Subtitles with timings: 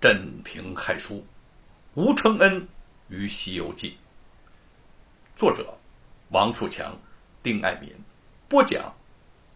[0.00, 1.26] 镇平害书，
[1.94, 2.68] 吴承恩
[3.08, 3.90] 与《西游记》。
[5.36, 5.76] 作者：
[6.28, 6.96] 王树强、
[7.42, 7.92] 丁爱民。
[8.48, 8.94] 播讲：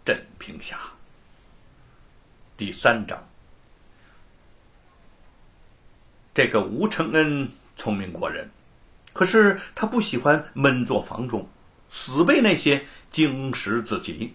[0.05, 0.77] 镇平侠。
[2.57, 3.25] 第三章。
[6.35, 8.51] 这个吴承恩聪明过人，
[9.13, 11.49] 可是他不喜欢闷坐房中，
[11.89, 14.35] 死背那些经史子集。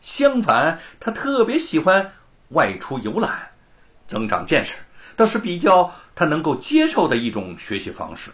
[0.00, 2.12] 相反，他特别喜欢
[2.50, 3.50] 外出游览，
[4.06, 4.76] 增长见识，
[5.16, 8.30] 倒是比较他能够接受的一种学习方式。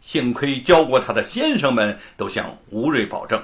[0.00, 3.42] 幸亏教过他的先生们都向吴瑞保证，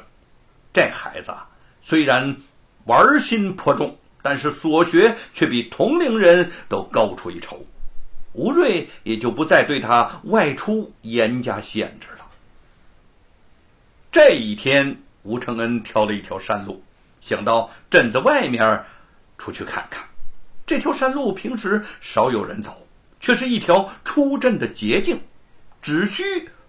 [0.73, 1.49] 这孩子啊
[1.81, 2.37] 虽然
[2.85, 7.65] 玩心颇重，但是所学却比同龄人都高出一筹。
[8.33, 12.27] 吴瑞也就不再对他外出严加限制了。
[14.11, 14.97] 这一天。
[15.25, 16.83] 吴承恩挑了一条山路，
[17.21, 18.85] 想到镇子外面
[19.39, 20.05] 出去看看。
[20.67, 22.87] 这条山路平时少有人走，
[23.21, 25.21] 却是一条出镇的捷径，
[25.81, 26.23] 只需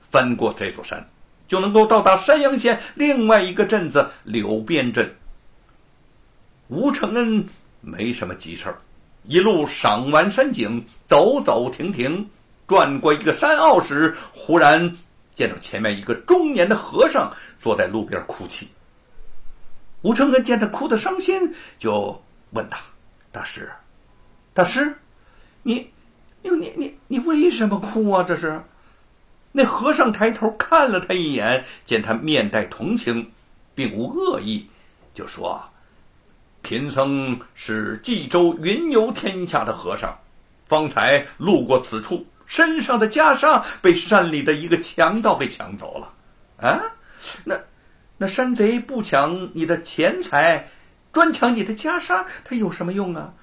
[0.10, 1.08] 翻过这座山，
[1.48, 5.16] 就能够到达山阳县另外一个镇子柳边镇。
[6.68, 7.46] 吴承恩
[7.82, 8.78] 没什么急事儿，
[9.24, 12.30] 一路赏完山景，走走停停，
[12.68, 14.96] 转过一个山坳时，忽然。
[15.36, 18.70] 见到前面一个中年的和尚坐在路边哭泣，
[20.04, 22.80] 吴承恩见他哭得伤心，就问他
[23.34, 23.72] ：“大师，
[24.54, 24.96] 大师，
[25.64, 25.90] 你，
[26.42, 28.24] 你，你，你，你为什么哭啊？
[28.24, 28.62] 这是？”
[29.56, 33.32] 那和尚抬头看了他一眼，见他面带同情，
[33.76, 34.68] 并无恶意，
[35.14, 35.64] 就说
[36.62, 40.18] ：“贫僧是冀州云游天下的和尚，
[40.66, 46.14] 方才路过此处。”身上的袈裟被山里的一个强盗给抢走了，
[46.68, 46.82] 啊，
[47.46, 47.58] 那
[48.18, 50.70] 那山贼不抢你的钱财，
[51.12, 53.34] 专抢你的袈裟，他有什么用啊？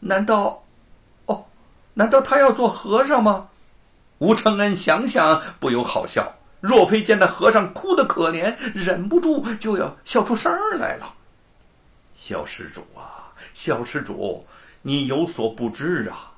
[0.00, 0.64] 难道，
[1.26, 1.46] 哦，
[1.94, 3.48] 难道他要做和尚吗？
[4.18, 11.14] 吴承恩想想不由好笑，若非见那和尚哭得可怜，忍不住就要笑出声来了。
[12.16, 14.46] 小施主啊，小施主，
[14.82, 16.32] 你有所不知啊。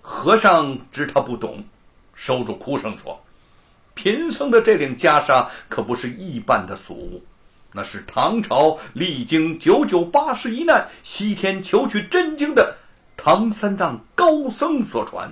[0.00, 1.64] 和尚知他不懂，
[2.14, 3.20] 收住哭声说
[3.94, 7.24] ：“贫僧的这顶袈裟可不是一般的俗物，
[7.72, 12.76] 那是唐朝历经九九八十一难西天求取真经的
[13.26, 15.28] 唐三藏高僧所传，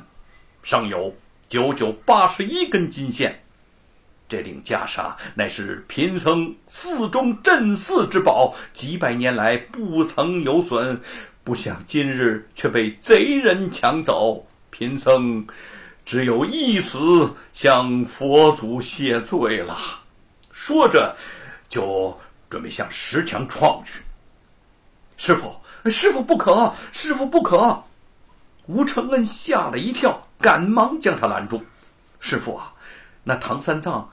[0.64, 1.14] 上有
[1.48, 3.44] 九九八十一根金线。
[4.28, 11.00] 这顶袈裟乃是贫僧寺中镇寺之宝，几百年来不曾有损，
[11.44, 15.46] 不想今日却被贼人抢走。”贫僧
[16.04, 19.76] 只有一死，向佛祖谢罪了。
[20.50, 21.14] 说着，
[21.68, 24.00] 就准备向石墙撞去。
[25.16, 25.54] 师傅，
[25.90, 27.84] 师傅不可，师傅不可！
[28.66, 31.62] 吴承恩吓了一跳，赶忙将他拦住。
[32.20, 32.72] 师傅啊，
[33.24, 34.10] 那唐三藏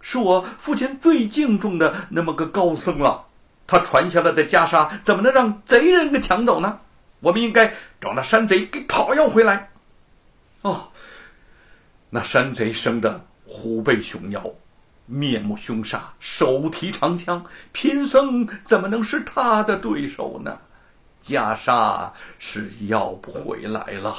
[0.00, 3.24] 是我父亲最敬重的那么个高僧了，
[3.68, 6.80] 他传下来的袈裟怎么能让贼人给抢走呢？
[7.20, 9.70] 我们应该找那山贼给讨要回来。
[10.62, 10.88] 哦，
[12.10, 14.44] 那山贼生的虎背熊腰，
[15.06, 20.58] 面目凶煞，手提长枪，贫僧怎么能是他的对手呢？
[21.22, 24.14] 袈裟是要不回来了。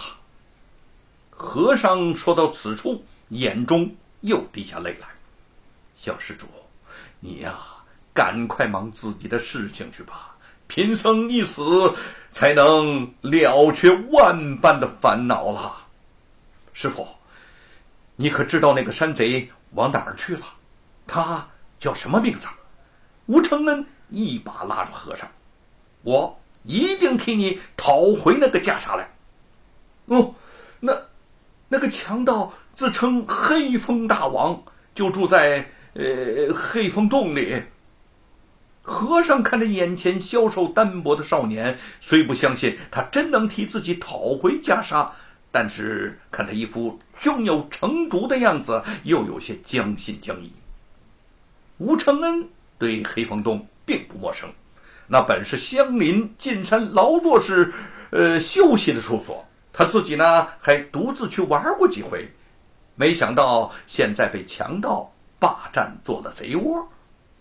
[1.29, 5.07] 和尚说到此处，眼中又滴下泪来。
[5.97, 6.47] 小施主，
[7.19, 7.57] 你呀，
[8.13, 10.35] 赶快忙自己的事情去吧。
[10.67, 11.93] 贫僧一死，
[12.31, 15.75] 才能了却万般的烦恼了。
[16.71, 17.07] 师傅，
[18.15, 20.45] 你可知道那个山贼往哪儿去了？
[21.05, 21.45] 他
[21.79, 22.47] 叫什么名字？
[23.25, 25.29] 吴承恩一把拉住和尚
[26.03, 29.09] ：“我一定替你讨回那个袈裟来。”
[30.07, 30.35] 哦，
[30.81, 31.03] 那
[31.69, 34.63] 那个强盗自称黑风大王，
[34.93, 37.63] 就住在呃黑风洞里。
[38.81, 45.09] 和尚看着眼前消瘦单薄的少年，虽不相信他真能替自己讨回袈裟。
[45.55, 50.51] 但是看他一副胸有成竹的样子，又有些将信将疑。
[51.77, 52.49] 吴承恩
[52.79, 54.49] 对黑风洞并不陌生，
[55.13, 57.71] 那本是乡邻进山劳作时，
[58.09, 59.45] 呃休息的处所。
[59.71, 62.27] 他自己呢，还独自去玩过几回，
[62.95, 66.83] 没想到现在被强盗霸占做了贼窝，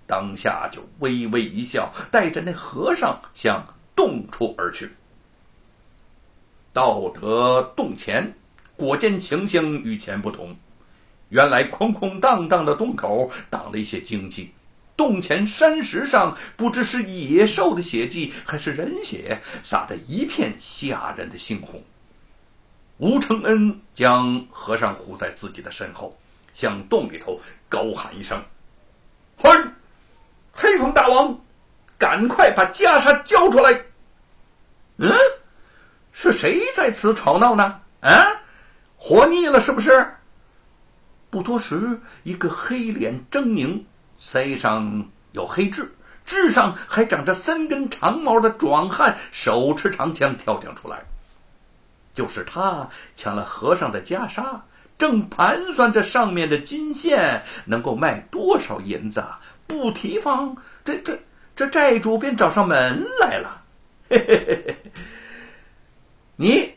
[0.06, 3.64] 当下就微微一笑，带着那和尚向
[3.96, 4.90] 洞处而去。
[6.74, 8.34] 到得洞前，
[8.76, 10.54] 果见情形与前不同。
[11.30, 14.52] 原来空空荡荡的洞口挡了一些荆棘，
[14.96, 21.82] 洞前山石上不知是野兽的血迹还是人血，洒得一片吓人的猩红。
[22.98, 26.16] 吴承恩将和尚护在自己的身后，
[26.54, 28.40] 向洞里头高喊一声
[29.38, 29.50] ：“嘿，
[30.52, 31.36] 黑风大王，
[31.98, 33.82] 赶快把袈裟交出来！”
[34.98, 35.10] 嗯，
[36.12, 37.80] 是谁在此吵闹呢？
[38.02, 38.26] 啊，
[38.96, 40.14] 活腻了是不是？
[41.30, 43.82] 不多时，一个黑脸狰狞、
[44.22, 45.92] 腮上有黑痣、
[46.24, 51.02] 痣上还长着三根长毛的壮汉，手持长枪跳将出来。
[52.14, 54.60] 就是他抢了和尚的袈裟，
[54.96, 59.24] 正盘算着上面的金线能够卖多少银子，
[59.66, 61.18] 不提防这这
[61.56, 63.62] 这债主便找上门来了。
[64.08, 64.76] 嘿嘿嘿嘿，
[66.36, 66.74] 你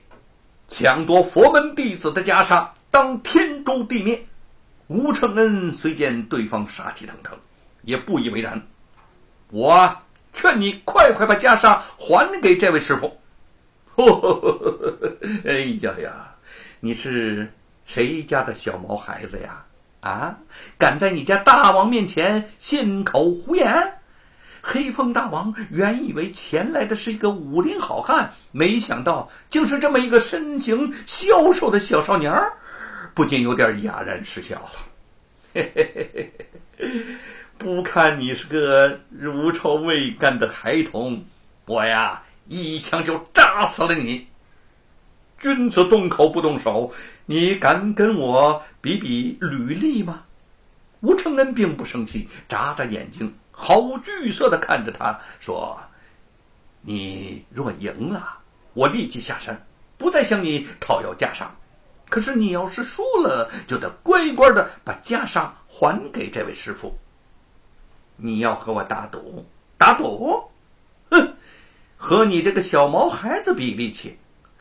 [0.68, 4.26] 抢夺佛门弟子的袈裟，当天诛地灭！
[4.88, 7.36] 吴承恩虽见对方杀气腾腾，
[7.82, 8.62] 也不以为然。
[9.50, 9.98] 我
[10.34, 13.18] 劝你快快把袈裟还给这位师傅。
[15.46, 16.36] 哎呀呀，
[16.82, 17.52] 你是
[17.86, 19.66] 谁家的小毛孩子呀？
[20.02, 20.38] 啊，
[20.78, 23.94] 敢在你家大王面前信口胡言！
[24.62, 32.54] 黑风大王原以为前来的是一个武林好汉，没想到竟是这么一个身形消瘦的小少年儿。
[33.16, 34.72] 不禁有点哑然失笑了。
[35.54, 36.32] 嘿嘿嘿嘿
[36.78, 37.16] 嘿，
[37.58, 41.26] 不看你是个乳臭未干的孩童，
[41.66, 44.28] 我呀一枪就扎死了你。
[45.40, 46.94] 君子动口不动手，
[47.26, 50.24] 你敢跟我比比履历吗？
[51.00, 55.80] 吴承恩并不生气，眨眨眼睛，毫无惧色的看着他说
[56.82, 58.40] ：“你若赢了，
[58.74, 59.66] 我立即下山，
[59.98, 61.46] 不再向你讨要袈裟。”
[62.10, 66.98] 可是你要是输了，就得乖乖的把袈裟还给这位师傅。
[68.16, 69.46] 你要和我打赌？
[69.78, 70.50] 打赌？
[71.10, 71.34] 哼，
[71.98, 74.18] 和你这个小毛孩子比力气？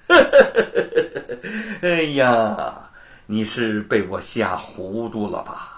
[1.82, 2.91] 哎呀，
[3.26, 5.70] 你是被我吓糊涂了吧？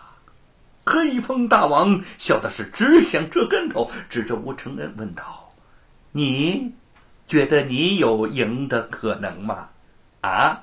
[0.86, 5.52] 黑风大王笑的是直想折跟头，指着吴承恩问道
[6.12, 6.72] ：“你
[7.26, 9.68] 觉得你有赢的可能吗？”
[10.22, 10.62] 啊？